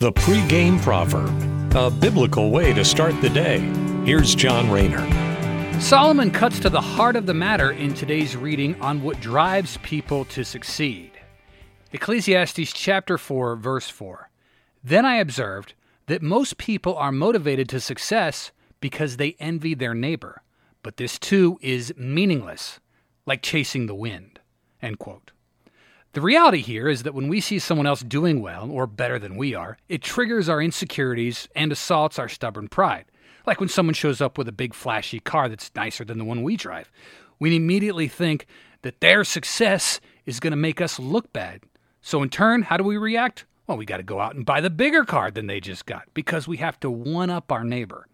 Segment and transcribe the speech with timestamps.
[0.00, 3.58] The pregame proverb, a biblical way to start the day.
[4.04, 5.02] Here's John Rayner.
[5.80, 10.24] Solomon cuts to the heart of the matter in today's reading on what drives people
[10.26, 11.10] to succeed.
[11.92, 14.30] Ecclesiastes chapter 4 verse 4.
[14.84, 15.74] Then I observed
[16.06, 20.42] that most people are motivated to success because they envy their neighbor,
[20.84, 22.78] but this too is meaningless,
[23.26, 24.38] like chasing the wind.
[24.80, 25.32] End quote.
[26.12, 29.36] The reality here is that when we see someone else doing well or better than
[29.36, 33.04] we are, it triggers our insecurities and assaults our stubborn pride.
[33.46, 36.42] Like when someone shows up with a big flashy car that's nicer than the one
[36.42, 36.90] we drive.
[37.38, 38.46] We immediately think
[38.82, 41.62] that their success is going to make us look bad.
[42.00, 43.44] So in turn, how do we react?
[43.66, 46.04] Well, we got to go out and buy the bigger car than they just got
[46.14, 48.06] because we have to one up our neighbor.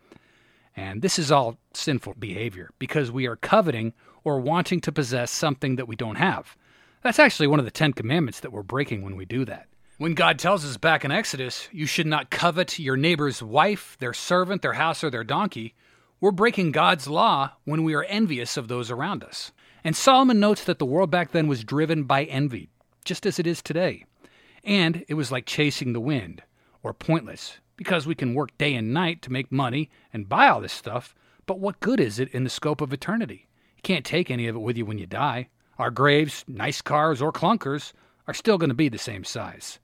[0.76, 3.92] And this is all sinful behavior because we are coveting
[4.24, 6.56] or wanting to possess something that we don't have.
[7.04, 9.68] That's actually one of the Ten Commandments that we're breaking when we do that.
[9.98, 14.14] When God tells us back in Exodus, you should not covet your neighbor's wife, their
[14.14, 15.74] servant, their house, or their donkey,
[16.18, 19.52] we're breaking God's law when we are envious of those around us.
[19.84, 22.70] And Solomon notes that the world back then was driven by envy,
[23.04, 24.06] just as it is today.
[24.64, 26.42] And it was like chasing the wind,
[26.82, 30.62] or pointless, because we can work day and night to make money and buy all
[30.62, 33.46] this stuff, but what good is it in the scope of eternity?
[33.76, 35.48] You can't take any of it with you when you die.
[35.78, 37.92] Our graves, nice cars, or clunkers
[38.26, 39.78] are still going to be the same size.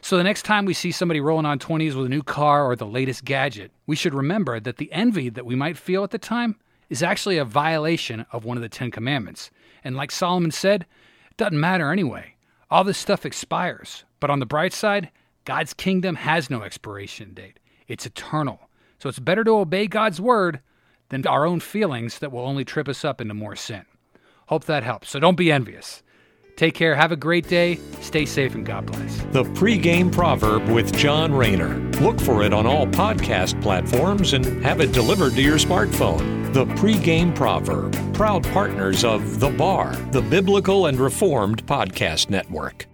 [0.00, 2.76] So the next time we see somebody rolling on 20s with a new car or
[2.76, 6.18] the latest gadget, we should remember that the envy that we might feel at the
[6.18, 6.56] time
[6.90, 9.50] is actually a violation of one of the Ten Commandments.
[9.82, 10.82] And like Solomon said,
[11.30, 12.34] it doesn't matter anyway.
[12.70, 14.04] All this stuff expires.
[14.20, 15.10] But on the bright side,
[15.44, 18.68] God's kingdom has no expiration date, it's eternal.
[18.98, 20.60] So it's better to obey God's word
[21.10, 23.84] than our own feelings that will only trip us up into more sin.
[24.46, 25.10] Hope that helps.
[25.10, 26.02] So don't be envious.
[26.56, 26.94] Take care.
[26.94, 27.80] Have a great day.
[28.00, 29.16] Stay safe and God bless.
[29.32, 31.78] The pregame proverb with John Rayner.
[32.00, 36.52] Look for it on all podcast platforms and have it delivered to your smartphone.
[36.52, 37.92] The pregame proverb.
[38.14, 42.86] Proud partners of The Bar, the Biblical and Reformed Podcast Network.